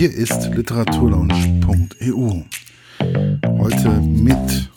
[0.00, 2.42] Hier ist literaturlaunch.eu.
[3.58, 4.70] Heute mit.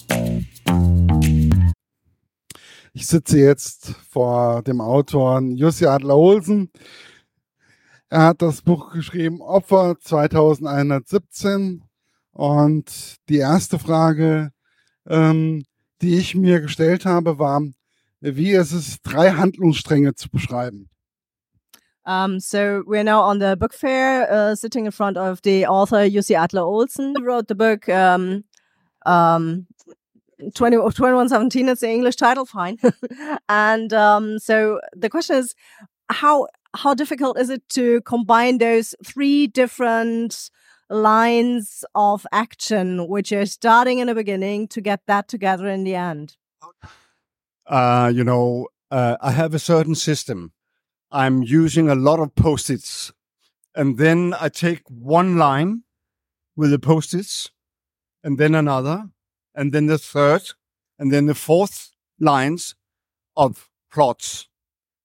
[2.91, 6.71] Ich sitze jetzt vor dem Autor Jussi Adler-Olsen.
[8.09, 11.83] Er hat das Buch geschrieben Opfer 2117.
[12.33, 14.51] Und die erste Frage,
[15.07, 15.63] ähm,
[16.01, 17.61] die ich mir gestellt habe, war,
[18.19, 20.89] wie ist es, drei Handlungsstränge zu beschreiben?
[22.05, 26.09] Um, so we're now on the book fair, uh, sitting in front of the author
[26.09, 28.43] Jussi Adler Olsen, who wrote the book um,
[29.05, 29.67] um,
[30.53, 31.69] 20, 2117.
[31.69, 32.77] It's the English title, fine.
[33.49, 35.55] and um, so the question is,
[36.09, 40.49] how how difficult is it to combine those three different
[40.89, 45.95] lines of action, which are starting in the beginning, to get that together in the
[45.95, 46.35] end?
[47.65, 50.51] Uh, you know, uh, I have a certain system
[51.13, 53.13] I'm using a lot of post-its.
[53.75, 55.83] And then I take one line
[56.55, 57.51] with the post-its
[58.23, 59.09] and then another
[59.53, 60.41] and then the third
[60.97, 62.75] and then the fourth lines
[63.37, 64.47] of plots.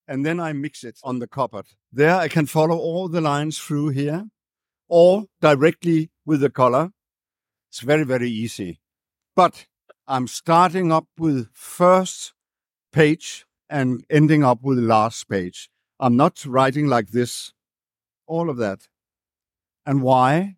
[0.06, 1.67] And then I mix it on the cupboard.
[1.92, 4.28] There I can follow all the lines through here
[4.89, 6.93] or directly with the color.
[7.70, 8.81] It's very, very easy.
[9.37, 9.67] But
[10.06, 12.33] I'm starting up with first
[12.93, 15.69] page and ending up with the last page.
[16.00, 17.52] I'm not writing like this,
[18.27, 18.88] all of that.
[19.84, 20.56] And why?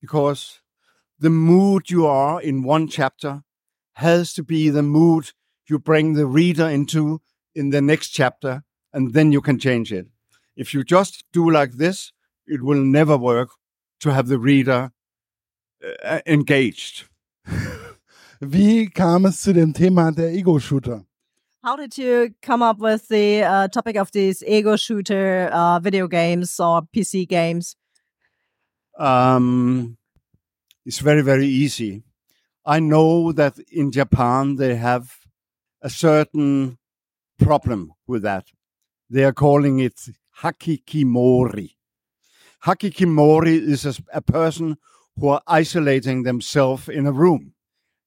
[0.00, 0.60] Because
[1.18, 3.42] the mood you are in one chapter
[3.94, 5.32] has to be the mood
[5.68, 7.22] you bring the reader into
[7.54, 10.08] in the next chapter, and then you can change it.
[10.56, 12.12] If you just do like this,
[12.46, 13.50] it will never work
[14.00, 14.92] to have the reader
[16.04, 17.04] uh, engaged.
[18.40, 21.04] Wie kam es zu dem Thema der Ego-Shooter?
[21.64, 26.06] How did you come up with the uh, topic of these ego shooter uh, video
[26.06, 27.74] games or PC games?
[28.98, 29.96] Um,
[30.84, 32.02] it's very, very easy.
[32.66, 35.16] I know that in Japan they have
[35.80, 36.76] a certain
[37.38, 38.44] problem with that.
[39.08, 39.98] They are calling it
[40.42, 41.76] hikikomori.
[42.62, 44.76] Hikikomori is a, a person
[45.16, 47.54] who are isolating themselves in a room.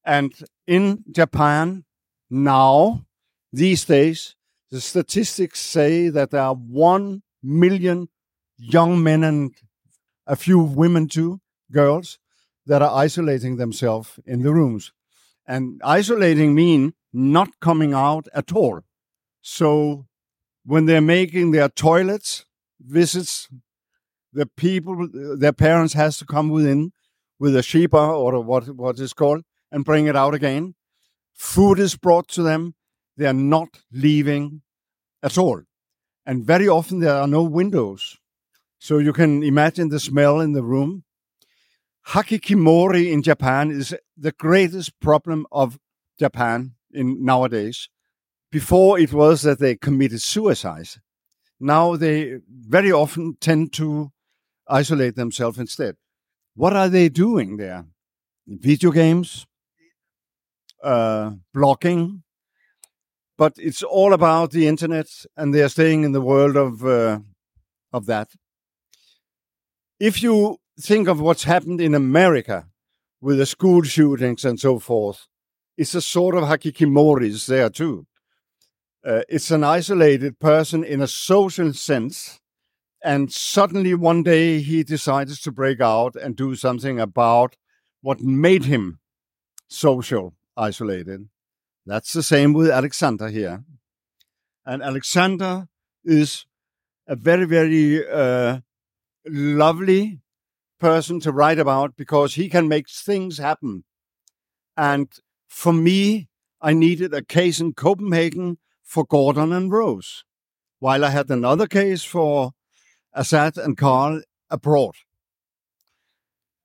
[0.06, 0.31] And
[0.67, 1.85] in Japan
[2.29, 3.06] now,
[3.52, 4.35] these days,
[4.72, 8.09] the statistics say that there are 1 million
[8.58, 9.53] young men and
[10.25, 11.40] a few women too,
[11.72, 12.19] girls,
[12.66, 14.91] that are isolating themselves in the rooms.
[15.47, 18.81] And isolating mean not coming out at all.
[19.41, 20.08] So
[20.66, 22.46] when they're making their toilets
[22.79, 23.47] visits,
[24.34, 26.91] the people, their parents has to come within
[27.40, 30.75] with a sheba or what what is called and bring it out again.
[31.34, 32.75] Food is brought to them
[33.17, 34.61] they are not leaving
[35.23, 35.61] at all.
[36.25, 38.17] And very often there are no windows.
[38.79, 41.03] So you can imagine the smell in the room.
[42.09, 45.79] Hikikomori in Japan is the greatest problem of
[46.19, 47.89] Japan in nowadays.
[48.51, 50.88] Before it was that they committed suicide.
[51.59, 54.11] Now they very often tend to
[54.67, 55.95] isolate themselves instead.
[56.55, 57.85] What are they doing there?
[58.47, 59.45] Video games,
[60.84, 62.23] uh, blocking,
[63.37, 67.19] but it's all about the internet, and they are staying in the world of uh,
[67.93, 68.29] of that.
[69.99, 72.67] If you think of what's happened in America
[73.21, 75.27] with the school shootings and so forth,
[75.77, 78.05] it's a sort of hikikomoris there too.
[79.05, 82.39] Uh, it's an isolated person in a social sense,
[83.03, 87.55] and suddenly one day he decides to break out and do something about
[88.01, 88.99] what made him
[89.67, 91.29] social isolated.
[91.87, 93.63] That's the same with Alexander here.
[94.65, 95.69] And Alexander
[96.03, 96.45] is
[97.07, 98.59] a very, very uh,
[99.25, 100.19] lovely
[100.81, 103.85] person to write about because he can make things happen.
[104.75, 105.07] And
[105.47, 106.27] for me,
[106.59, 110.25] I needed a case in Copenhagen for Gordon and Rose,
[110.79, 112.51] while I had another case for
[113.13, 114.95] Assad and Carl abroad.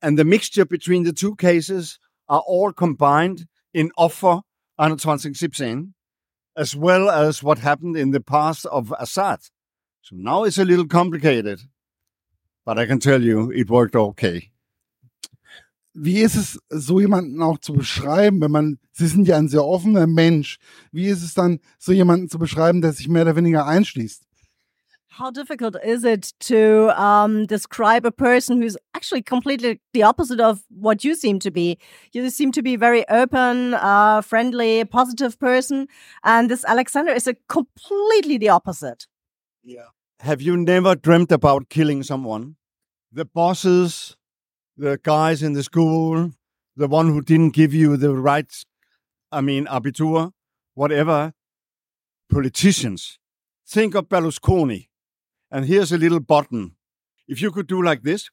[0.03, 4.41] And the mixture between the two cases are all combined in offer
[4.79, 5.95] 2117,
[6.57, 9.41] as well as what happened in the past of Assad.
[10.03, 11.61] So now it's a little complicated,
[12.65, 14.51] but I can tell you it worked okay.
[15.95, 19.65] Wie ist es, so jemanden auch zu beschreiben, wenn man, Sie sind ja ein sehr
[19.65, 20.59] offener Mensch,
[20.91, 24.25] wie ist es dann, so jemanden zu beschreiben, der sich mehr oder weniger einschließt?
[25.17, 30.63] How difficult is it to um, describe a person who's actually completely the opposite of
[30.71, 31.77] what you seem to be?
[32.13, 35.87] You seem to be very open, uh, friendly, positive person,
[36.25, 39.07] and this Alexander is a completely the opposite.
[39.63, 39.89] Yeah.
[40.21, 42.57] Have you never dreamt about killing someone?
[43.13, 44.17] The bosses
[44.79, 46.33] the guys in the school,
[46.75, 48.51] the one who didn't give you the right,
[49.31, 50.33] I mean, abitur,
[50.73, 51.35] whatever,
[52.31, 53.19] politicians.
[53.67, 54.89] Think of Berlusconi.
[55.53, 56.77] And here's a little button.
[57.29, 58.31] If you could do like this,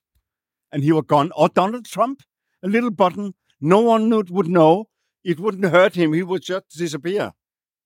[0.71, 2.24] and he were gone, or Donald Trump,
[2.63, 4.88] a little button, no one would, know.
[5.24, 6.13] It wouldn't hurt him.
[6.13, 7.33] He would just disappear.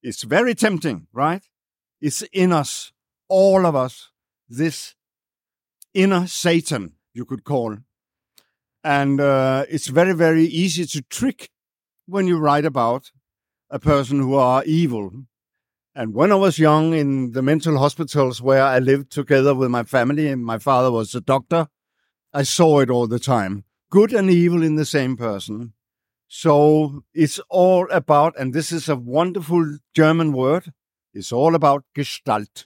[0.03, 1.41] It's very tempting, right?
[1.99, 2.91] It's in us,
[3.27, 4.11] all of us,
[4.47, 4.93] this
[5.95, 7.77] inner Satan, you could call.
[8.83, 11.49] And uh, it's very, very easy to trick
[12.05, 13.11] when you write about
[13.71, 15.11] a person who are evil.
[15.95, 19.83] And when I was young in the mental hospitals where I lived together with my
[19.83, 21.67] family, and my father was a doctor,
[22.33, 25.71] I saw it all the time good and evil in the same person.
[26.27, 30.73] So it's all about, and this is a wonderful German word,
[31.13, 32.65] it's all about Gestalt.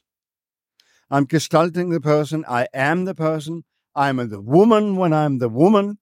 [1.10, 2.46] I'm gestalting the person.
[2.48, 3.66] I am the person.
[3.94, 5.98] I'm the woman when I'm the woman.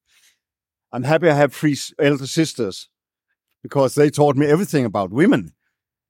[0.92, 2.90] I'm happy I have three elder sisters
[3.64, 5.54] because they taught me everything about women.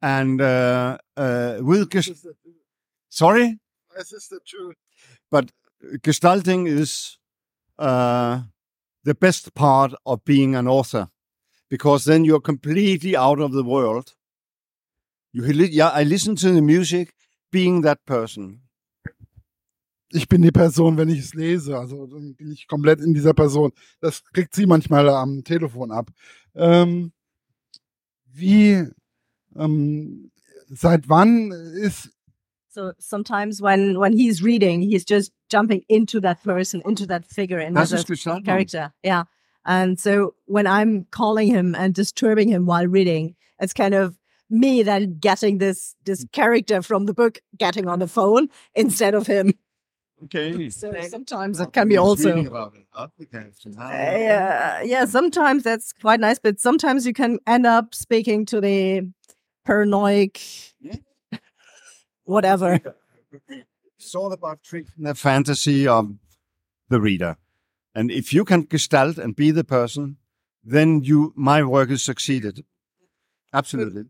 [0.01, 2.27] And uh, uh, with gest-
[3.09, 3.59] sorry,
[3.95, 4.73] My sister too.
[5.31, 5.51] but
[6.03, 7.17] gestalting is
[7.79, 8.41] uh,
[9.03, 11.09] the best part of being an author
[11.69, 14.13] because then you're completely out of the world.
[15.33, 17.13] You, yeah, I listen to the music,
[17.51, 18.61] being that person.
[20.13, 21.75] Ich bin die Person, wenn ich es lese.
[21.77, 23.71] Also bin ich komplett in dieser Person.
[23.99, 26.09] Das kriegt sie manchmal am Telefon ab.
[26.53, 27.11] Ähm,
[28.31, 28.85] wie,
[29.57, 30.31] ähm,
[30.73, 32.09] seit wann ist,
[32.69, 37.59] So sometimes when when he's reading, he's just jumping into that person, into that figure,
[37.59, 38.91] into Das that character.
[39.01, 39.23] Yeah.
[39.65, 44.17] And so when I'm calling him and disturbing him while reading, it's kind of
[44.49, 49.27] me then getting this this character from the book getting on the phone instead of
[49.27, 49.53] him.
[50.25, 50.69] Okay.
[50.69, 52.29] So sometimes it can be also
[53.77, 53.91] Ah.
[53.91, 59.01] yeah, yeah, sometimes that's quite nice, but sometimes you can end up speaking to the
[59.65, 60.39] paranoid
[62.23, 62.79] whatever.
[63.97, 66.15] It's all about tricking the fantasy of
[66.89, 67.37] the reader.
[67.93, 70.17] And if you can gestalt and be the person,
[70.63, 72.63] then you my work is succeeded.
[73.53, 74.05] Absolutely.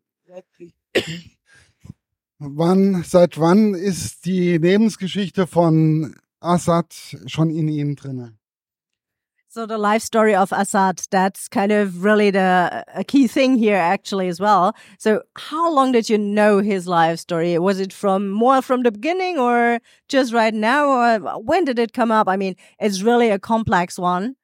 [2.39, 6.93] wann, seit wann ist die Lebensgeschichte von Assad
[7.27, 8.37] schon in Ihnen drinne?
[9.55, 13.77] So the life story of Assad, that's kind of really the a key thing here
[13.77, 14.75] actually as well.
[14.99, 17.57] So how long did you know his life story?
[17.57, 19.79] Was it from more from the beginning or
[20.09, 20.89] just right now?
[20.89, 22.27] Or when did it come up?
[22.27, 24.35] I mean, it's really a complex one.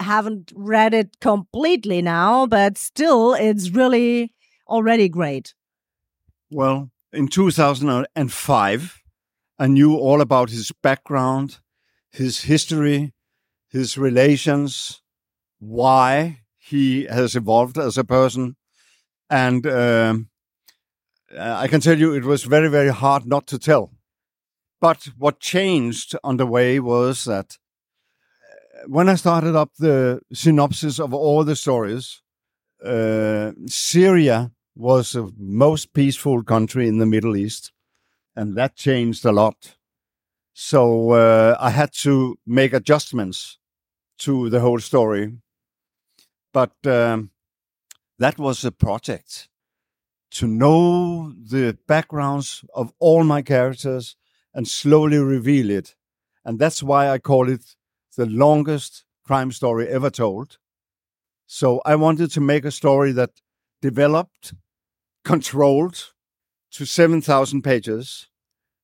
[0.00, 4.34] I haven't read it completely now, but still it's really
[4.66, 5.54] already great.
[6.50, 9.02] Well, in 2005,
[9.58, 11.60] I knew all about his background,
[12.12, 13.14] his history,
[13.68, 15.02] his relations,
[15.58, 18.56] why he has evolved as a person.
[19.30, 20.28] And um,
[21.38, 23.92] I can tell you it was very, very hard not to tell.
[24.80, 27.58] But what changed on the way was that
[28.42, 32.22] uh, when I started up the synopsis of all the stories,
[32.84, 37.72] uh, Syria was the most peaceful country in the Middle East,
[38.36, 39.76] and that changed a lot.
[40.60, 43.58] So uh, I had to make adjustments
[44.18, 45.34] to the whole story.
[46.52, 47.30] But um,
[48.18, 49.48] that was a project
[50.32, 54.16] to know the backgrounds of all my characters
[54.52, 55.94] and slowly reveal it.
[56.44, 57.76] And that's why I call it
[58.16, 60.58] the longest crime story ever told.
[61.46, 63.30] So I wanted to make a story that
[63.80, 64.54] developed,
[65.24, 66.14] controlled
[66.72, 68.28] to 7,000 pages.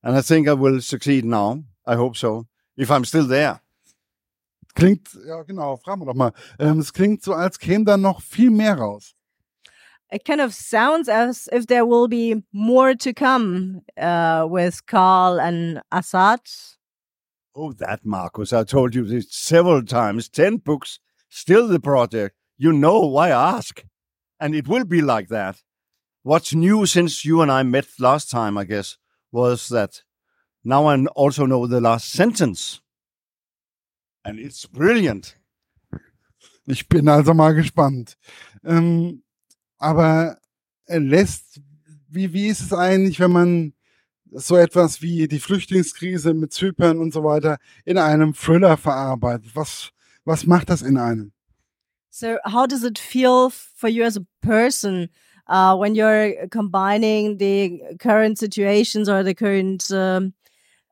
[0.05, 1.65] And I think I will succeed now.
[1.87, 2.47] I hope so.
[2.77, 3.61] If I'm still there.
[4.75, 6.33] Klingt, ja genau, fragen wir doch mal.
[6.59, 9.15] Ähm, es klingt so, als käme da noch viel mehr raus.
[10.11, 15.41] It kind of sounds as if there will be more to come uh, with Carl
[15.41, 16.41] and Assad.
[17.55, 18.53] Oh, that, Markus.
[18.53, 20.29] I told you this several times.
[20.29, 20.99] 10 books,
[21.31, 22.37] still the project.
[22.59, 23.85] You know why I ask.
[24.39, 25.63] And it will be like that.
[26.23, 28.99] What's new since you and I met last time, I guess,
[29.35, 30.05] was that
[30.63, 32.81] now I also know the last sentence.
[34.25, 35.37] And it's brilliant.
[36.67, 38.17] Ich bin also mal gespannt.
[38.65, 39.23] Ähm,
[39.77, 40.39] aber
[40.87, 41.61] er lässt,
[42.09, 43.75] wie, wie ist es eigentlich, wenn man
[44.31, 49.51] so etwas wie die Flüchtlingskrise mit Zypern und so weiter in einem Thriller verarbeitet?
[49.55, 49.91] Was,
[50.25, 51.33] was macht das in einem?
[52.09, 55.11] So, how does it feel for you as a person
[55.47, 60.33] uh, when you're combining the current situations or the current um,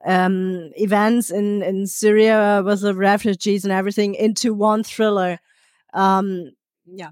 [0.05, 5.39] um, events in, in Syria with the refugees and everything into one thriller.
[5.95, 6.53] Um,
[6.87, 7.11] yeah.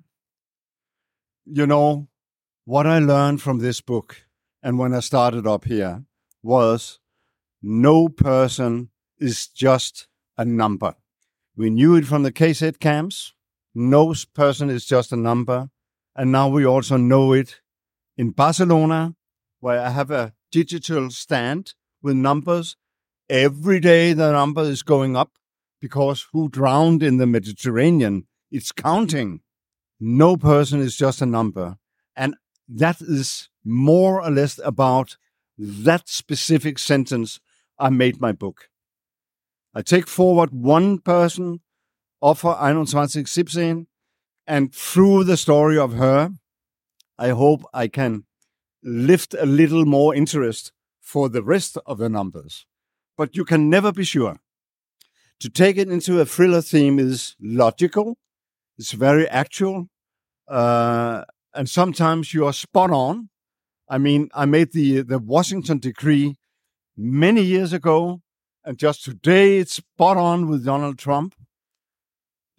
[1.47, 2.09] You know,
[2.65, 4.25] what I learned from this book
[4.63, 6.05] and when I started up here
[6.43, 7.01] was
[7.63, 10.95] no person is just a number.
[11.57, 13.35] We knew it from the KZ camps.
[13.75, 15.71] No person is just a number.
[16.17, 17.61] And now we also know it
[18.17, 19.15] in Barcelona,
[19.61, 22.77] where I have a digital stand with numbers.
[23.29, 25.33] Every day the number is going up
[25.81, 28.27] because who drowned in the Mediterranean?
[28.51, 29.41] It's counting.
[30.01, 31.77] No person is just a number.
[32.17, 32.35] And
[32.69, 35.17] that is more or less about
[35.59, 37.41] that specific sentence
[37.79, 38.69] I made my book.
[39.75, 41.61] I take forward one person,
[42.21, 43.87] Offer 2117,
[44.51, 46.33] and through the story of her,
[47.17, 48.25] I hope I can
[48.83, 52.67] lift a little more interest for the rest of the numbers.
[53.17, 54.39] But you can never be sure.
[55.39, 58.19] To take it into a thriller theme is logical,
[58.77, 59.87] it's very actual,
[60.49, 63.29] uh, and sometimes you are spot on.
[63.89, 66.37] I mean, I made the the Washington decree
[66.97, 68.21] many years ago,
[68.65, 71.35] and just today it's spot on with Donald Trump.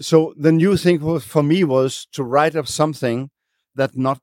[0.01, 3.29] So the new thing for me was to write up something
[3.75, 4.19] that not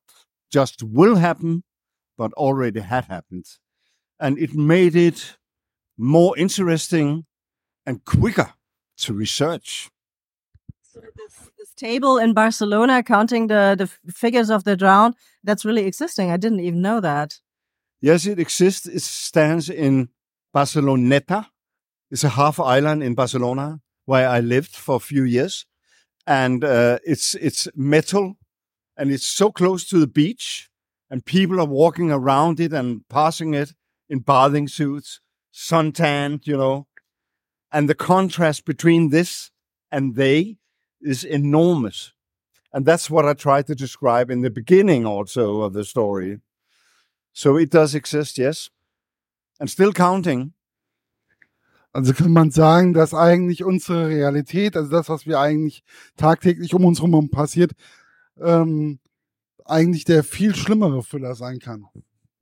[0.50, 1.62] just will happen,
[2.16, 3.46] but already had happened.
[4.18, 5.36] And it made it
[5.96, 7.26] more interesting
[7.86, 8.54] and quicker
[8.98, 9.90] to research.
[10.82, 15.86] So this, this, table in Barcelona counting the, the figures of the drowned, that's really
[15.86, 16.30] existing.
[16.30, 17.38] I didn't even know that.
[18.00, 18.86] Yes, it exists.
[18.86, 20.08] It stands in
[20.54, 21.46] Barceloneta.
[22.10, 25.66] It's a half island in Barcelona where I lived for a few years.
[26.28, 28.36] And uh, it's, it's metal
[28.98, 30.68] and it's so close to the beach
[31.10, 33.72] and people are walking around it and passing it
[34.10, 35.20] in bathing suits,
[35.50, 36.86] suntanned, you know.
[37.72, 39.50] And the contrast between this
[39.90, 40.58] and they
[41.00, 42.12] is enormous.
[42.74, 46.40] And that's what I tried to describe in the beginning also of the story.
[47.32, 48.68] So it does exist, yes.
[49.58, 50.52] And still counting.
[51.98, 55.82] Also kann man sagen, dass eigentlich unsere Realität, also das, was wir eigentlich
[56.16, 57.72] tagtäglich um uns herum passiert,
[58.40, 59.00] ähm,
[59.64, 61.86] eigentlich der viel schlimmere Füller sein kann,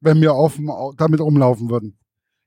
[0.02, 1.96] wenn wir offen damit rumlaufen würden.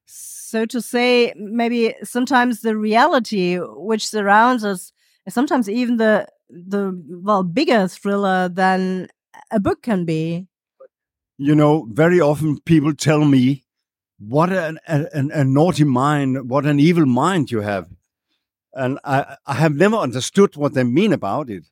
[0.05, 4.93] So to say, maybe sometimes the reality which surrounds us
[5.25, 6.91] is sometimes even the the
[7.23, 9.07] well bigger thriller than
[9.49, 10.45] a book can be.
[11.39, 13.63] You know, very often people tell me,
[14.19, 16.49] "What an, an, a naughty mind!
[16.49, 17.89] What an evil mind you have!"
[18.73, 21.65] And I, I have never understood what they mean about it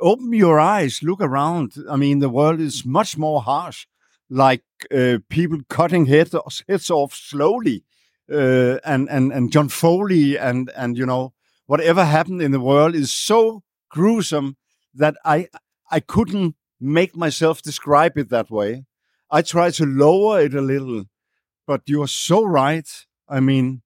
[0.00, 1.74] open your eyes, look around.
[1.88, 3.86] I mean, the world is much more harsh,
[4.28, 4.64] like
[4.94, 6.34] uh, people cutting heads,
[6.68, 7.84] heads off slowly,
[8.30, 11.32] uh, and and and John Foley, and and you know
[11.66, 14.56] whatever happened in the world is so gruesome
[14.94, 15.48] that I
[15.90, 18.84] I couldn't make myself describe it that way.
[19.30, 21.04] I try to lower it a little,
[21.66, 22.88] but you are so right.
[23.28, 23.82] I mean,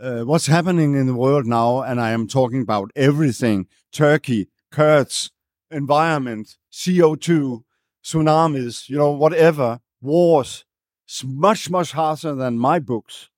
[0.00, 5.30] uh, what's happening in the world now, and I am talking about everything: Turkey, Kurds,
[5.70, 7.62] environment, CO2,
[8.04, 10.64] tsunamis, you know, whatever, wars,
[11.06, 13.30] it's much, much harsher than my books.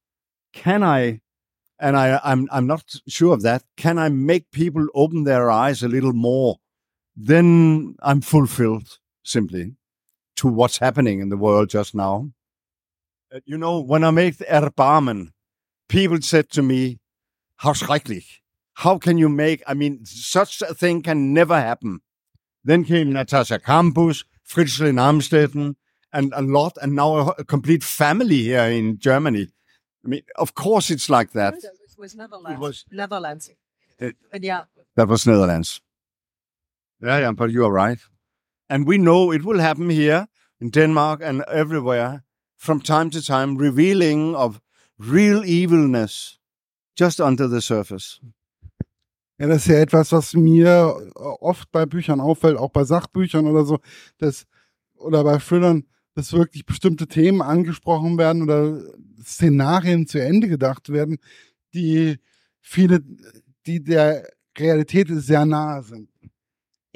[0.52, 1.20] Can I,
[1.78, 5.82] and I, I'm, I'm not sure of that, can I make people open their eyes
[5.82, 6.56] a little more?
[7.16, 9.76] Then I'm fulfilled simply
[10.36, 12.30] to what's happening in the world just now.
[13.32, 15.28] Uh, you know, when I made Erbarmen,
[15.88, 16.98] people said to me,
[17.56, 18.40] How schrecklich.
[18.74, 22.00] How can you make, I mean, such a thing can never happen.
[22.64, 25.74] Then came Natascha Kampusch, Fritzl Amstetten,
[26.12, 29.48] and a lot, and now a, a, complete family here in Germany.
[30.04, 31.54] I mean, of course, it's like that.
[31.54, 31.64] It
[31.98, 32.56] was Netherlands.
[32.56, 33.50] It was Netherlands.
[33.98, 34.62] It, yeah.
[34.96, 35.80] That was Netherlands.
[37.02, 37.98] Yeah, yeah, but you are right.
[38.70, 40.28] And we know it will happen here
[40.60, 42.22] in Denmark and everywhere
[42.58, 44.60] from time to time, revealing of
[44.98, 46.38] real evilness
[46.96, 48.20] just under the surface.
[49.38, 53.64] Ja, das ist ja etwas, was mir oft bei Büchern auffällt, auch bei Sachbüchern oder
[53.64, 53.78] so,
[54.18, 54.46] dass,
[54.96, 55.84] oder bei Thrillern,
[56.14, 58.82] dass wirklich bestimmte Themen angesprochen werden oder
[59.22, 61.18] Szenarien zu Ende gedacht werden,
[61.72, 62.18] die
[62.60, 63.00] viele,
[63.64, 66.10] die der Realität sehr nahe sind.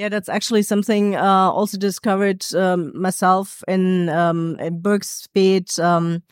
[0.02, 5.78] Yeah, that's actually something uh, also discovered um, myself in, um, in books, be it
[5.78, 6.24] um,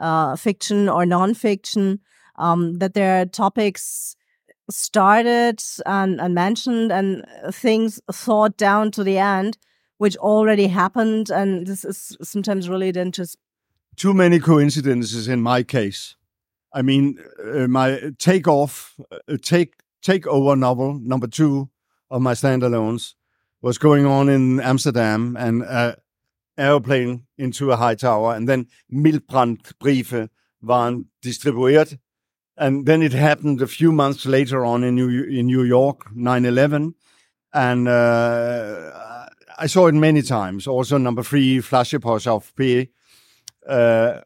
[0.00, 2.00] uh, fiction or non-fiction,
[2.34, 4.16] um, that there are topics
[4.68, 9.56] started and, and mentioned and things thought down to the end,
[9.98, 11.30] which already happened.
[11.30, 13.38] And this is sometimes really then just
[13.94, 16.16] too many coincidences in my case.
[16.74, 17.20] I mean,
[17.54, 21.70] uh, my takeoff, uh, take take over novel number two
[22.12, 23.14] of my standalones
[23.62, 25.94] was going on in Amsterdam, and uh,
[26.58, 30.28] airplane into a high tower, and then Milbrandbriefe
[30.62, 31.98] waren distribueret.
[32.56, 36.94] And then it happened a few months later on in New, in New York, 9-11.
[37.54, 39.26] And uh,
[39.58, 40.66] I saw it many times.
[40.66, 42.90] Also number three, Flaschenpost auf P.
[43.66, 44.20] Uh,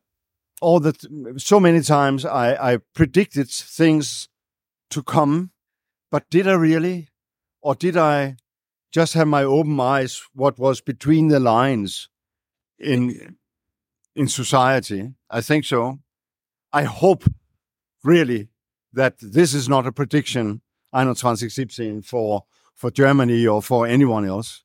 [0.61, 0.95] all the
[1.37, 4.29] so many times I, I predicted things
[4.91, 5.51] to come,
[6.11, 7.09] but did I really?
[7.67, 8.37] Or did I
[8.93, 12.09] just have my open eyes what was between the lines
[12.79, 13.37] in
[14.15, 15.15] in society.
[15.29, 15.99] I think so.
[16.73, 17.25] I hope
[18.05, 18.51] really
[18.93, 20.63] that this is not a prediction
[20.95, 22.45] 2117 for
[22.77, 24.63] for Germany or for anyone else.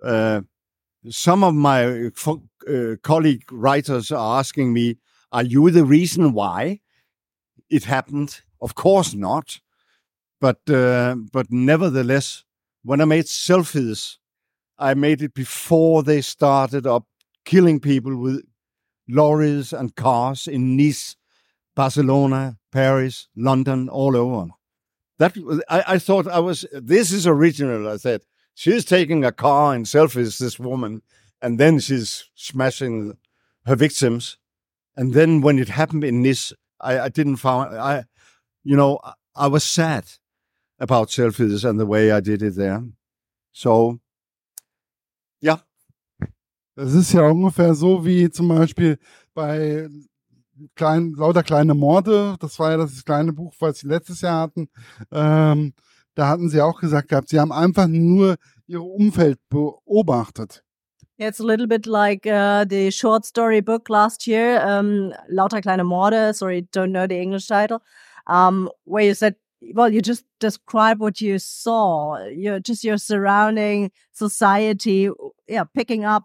[0.00, 0.42] Uh,
[1.10, 2.10] some of my
[2.68, 4.98] uh, colleague writers are asking me,
[5.32, 6.78] "Are you the reason why
[7.68, 9.60] it happened?" Of course not,
[10.40, 12.44] but uh, but nevertheless,
[12.82, 14.16] when I made selfies,
[14.78, 17.04] I made it before they started up
[17.44, 18.44] killing people with
[19.08, 21.16] lorries and cars in Nice,
[21.74, 24.50] Barcelona, Paris, London, all over.
[25.18, 25.36] That
[25.68, 26.66] I, I thought I was.
[26.72, 27.88] This is original.
[27.88, 28.22] I said
[28.54, 30.38] she's taking a car and selfies.
[30.38, 31.02] This woman,
[31.40, 33.16] and then she's smashing
[33.64, 34.36] her victims.
[34.98, 38.04] And then when it happened in Nice, I, I didn't find I,
[38.64, 39.00] you know,
[39.34, 40.04] I was sad
[40.78, 42.82] about selfies and the way I did it there.
[43.52, 43.98] So,
[45.40, 45.60] yeah,
[46.76, 48.98] Das ist ja ungefähr so wie zum Beispiel
[49.32, 49.88] bei
[50.74, 52.36] klein, lauter kleine Morde.
[52.38, 54.68] Das war ja das kleine Buch, was sie letztes Jahr hatten.
[55.10, 55.72] Ähm,
[56.14, 60.62] da hatten sie auch gesagt gehabt, sie haben einfach nur ihr Umfeld beobachtet.
[61.18, 65.62] Yeah, it's a little bit like uh, the short story book last year, um, Lauter
[65.62, 66.34] kleine Morde.
[66.34, 67.78] Sorry, don't know the English title.
[68.26, 72.24] Um, where you said, well, you just describe what you saw.
[72.26, 75.10] You're just your surrounding society.
[75.48, 76.24] Yeah, picking up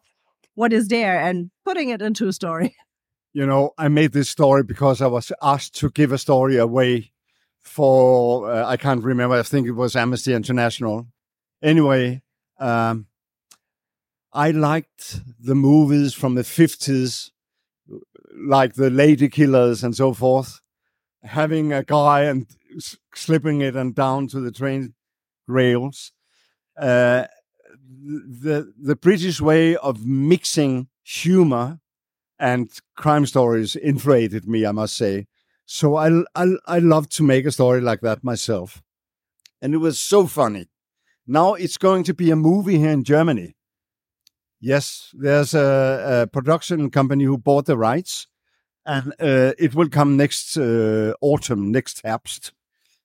[0.56, 2.76] what is there and putting it into a story.
[3.34, 7.14] You know, I made this story because I was asked to give a story away
[7.62, 11.08] for, uh, I can't remember, I think it was Amnesty International.
[11.64, 12.24] Anyway,
[12.60, 13.06] um,
[14.34, 17.32] I liked the movies from the 50s,
[18.36, 20.60] like the Lady Killers and so forth.
[21.24, 22.48] Having a guy and
[23.14, 24.94] slipping it and down to the train
[25.48, 26.12] rails.
[26.78, 27.26] Uh,
[28.04, 31.80] the the British way of mixing humor
[32.40, 35.28] and crime stories inflated me, I must say.
[35.66, 38.82] So I I I love to make a story like that myself,
[39.62, 40.68] and it was so funny.
[41.28, 43.56] Now it's going to be a movie here in Germany.
[44.60, 48.28] Yes, there's a, a production company who bought the rights,
[48.86, 52.52] and uh, it will come next uh, autumn, next Herbst.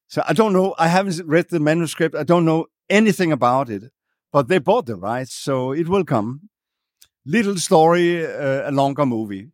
[0.09, 0.75] So I don't know.
[0.79, 2.15] I haven't read the manuscript.
[2.15, 3.93] I don't know anything about it
[4.37, 6.51] but they bought the rights, so it will come.
[7.25, 9.51] Little story, uh, a longer movie.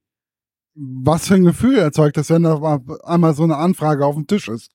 [0.74, 4.48] Was für ein Gefühl erzeugt das, wenn da einmal so eine Anfrage auf dem Tisch
[4.48, 4.72] ist?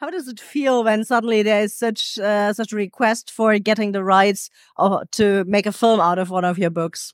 [0.00, 3.92] How does it feel when suddenly there is such uh, such a request for getting
[3.92, 7.12] the rights of, to make a film out of one of your books?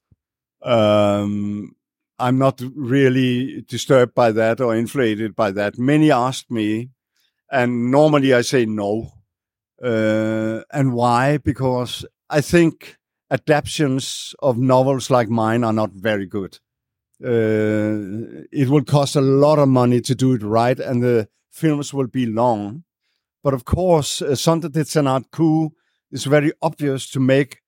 [0.63, 1.75] Um,
[2.21, 5.77] I'm not really disturbed by that or inflated by that.
[5.77, 6.91] Many asked me,
[7.51, 9.13] and normally I say no.
[9.83, 11.39] Uh, and why?
[11.39, 12.99] Because I think
[13.31, 16.59] adaptations of novels like mine are not very good.
[17.23, 21.93] Uh, it will cost a lot of money to do it right, and the films
[21.93, 22.85] will be long.
[23.43, 25.73] But of course, uh, Sonderdezernat Q
[26.11, 27.63] is very obvious to make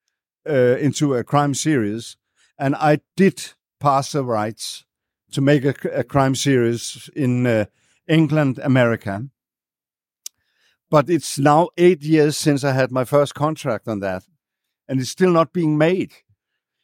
[0.49, 2.17] uh, into a crime series,
[2.59, 4.85] and I did pass the rights
[5.33, 7.65] to make a, a crime series in uh,
[8.09, 9.29] England, America.
[10.91, 14.25] But it's now eight years since I had my first contract on that
[14.91, 16.13] and it's still not being made.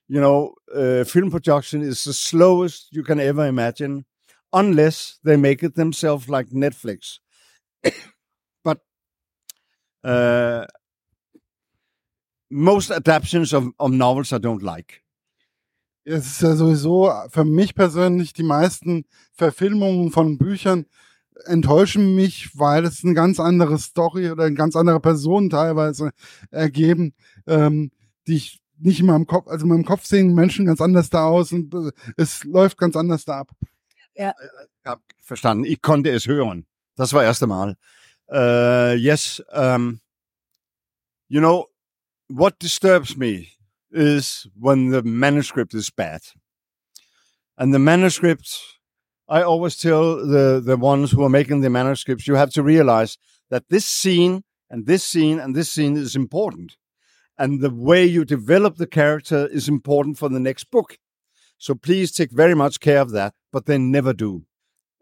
[0.09, 4.05] You know, uh, film production is the slowest you can ever imagine,
[4.53, 7.19] unless they make it themselves like Netflix.
[8.65, 8.79] but
[10.05, 10.67] uh,
[12.49, 15.03] most adaptations of, of novels I don't like.
[16.05, 20.87] Es ist ja sowieso für mich persönlich die meisten Verfilmungen von Büchern
[21.45, 26.11] enttäuschen mich, weil es eine ganz andere Story oder eine ganz andere Person teilweise
[26.51, 27.15] ergeben,
[27.47, 27.91] ähm,
[28.27, 31.27] die ich nicht in meinem Kopf, also in meinem Kopf sehen Menschen ganz anders da
[31.27, 33.51] aus und äh, es läuft ganz anders da ab.
[34.15, 34.35] Ja.
[34.83, 35.65] Ich hab verstanden.
[35.65, 36.67] Ich konnte es hören.
[36.97, 37.77] Das war das erste Mal.
[38.29, 40.01] Uh, yes, um,
[41.29, 41.69] you know,
[42.29, 43.49] what disturbs me
[43.91, 46.23] is when the manuscript is bad.
[47.57, 48.76] And the manuscript
[49.29, 53.19] I always tell the, the ones who are making the manuscripts, you have to realize
[53.51, 56.77] that this scene and this scene and this scene is important.
[57.39, 60.99] And the way you develop the character is important for the next book.
[61.59, 64.45] So please take very much care of that, but they never do.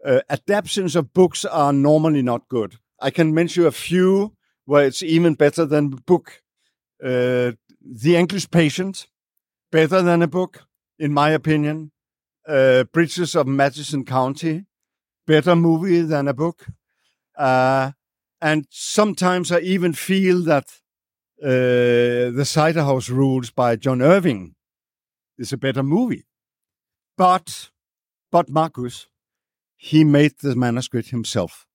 [0.05, 2.77] Uh, adaptations of books are normally not good.
[3.01, 4.35] I can mention a few
[4.65, 6.43] where it's even better than a book.
[7.03, 9.07] Uh, the English Patient,
[9.71, 10.65] better than a book,
[10.99, 11.91] in my opinion.
[12.47, 14.67] Uh, Bridges of Madison County,
[15.27, 16.67] better movie than a book.
[17.37, 17.93] Uh,
[18.41, 20.67] and sometimes I even feel that
[21.43, 24.55] uh, The Cider House Rules by John Irving
[25.39, 26.27] is a better movie.
[27.17, 27.71] But,
[28.31, 29.07] but Markus,
[29.77, 31.67] he made the manuscript himself.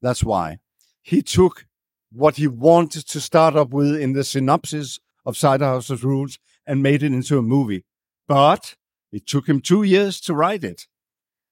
[0.00, 0.58] That's why.
[1.02, 1.66] He took
[2.10, 6.82] what he wanted to start up with in the synopsis of Cider House's Rules and
[6.82, 7.84] made it into a movie.
[8.26, 8.76] But
[9.14, 10.88] it took him two years to write it.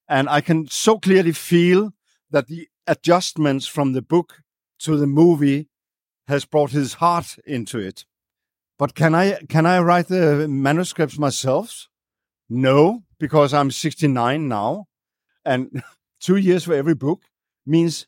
[0.09, 1.93] And I can so clearly feel
[2.29, 4.41] that the adjustments from the book
[4.79, 5.69] to the movie
[6.27, 8.03] has brought his heart into it.
[8.77, 11.87] But can I can I write the manuscripts myself?
[12.49, 14.87] No, because I'm 69 now,
[15.45, 15.83] and
[16.19, 17.23] two years for every book
[17.65, 18.07] means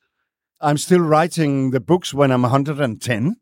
[0.59, 3.37] I'm still writing the books when I'm 110,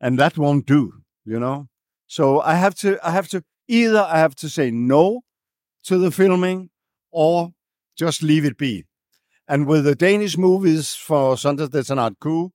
[0.00, 0.92] and that won't do,
[1.24, 1.66] you know.
[2.06, 5.23] So I have to I have to either I have to say no
[5.84, 6.70] to the filming
[7.10, 7.52] or
[7.96, 8.84] just leave it be.
[9.46, 12.52] And with the Danish movies for Sonderdezernat Q,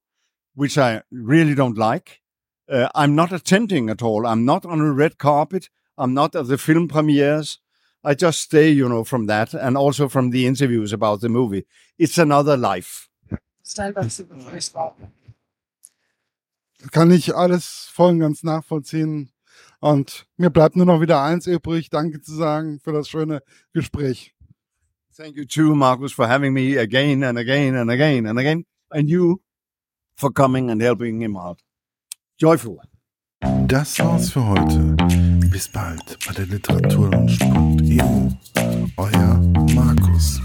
[0.56, 2.22] which I really don't like,
[2.70, 4.26] uh, I'm not attending at all.
[4.26, 5.70] I'm not on a red carpet.
[5.98, 7.60] I'm not at the film premieres.
[8.04, 11.66] I just stay, you know, from that and also from the interviews about the movie.
[11.98, 13.10] It's another life.
[16.92, 19.32] Kann ich alles voll und ganz nachvollziehen.
[19.80, 23.42] Und mir bleibt nur noch wieder eins übrig, danke zu sagen für das schöne
[23.74, 24.36] Gespräch.
[25.16, 28.66] Thank you too, Markus, for having me again and again and again and again.
[28.90, 29.42] And you
[30.16, 31.62] for coming and helping him out.
[32.38, 32.80] Joyful.
[33.68, 34.96] Das war's für heute.
[35.50, 38.30] Bis bald bei der Literatur und literaturlaunch.eu.
[38.98, 39.40] Euer
[39.74, 40.40] Markus.